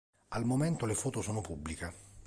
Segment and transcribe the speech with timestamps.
[0.29, 1.93] Al momento le foto sono pubbliche.